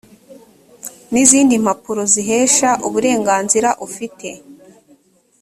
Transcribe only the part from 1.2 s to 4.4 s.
izindi mpapuro zihesha uburenganzira uzifite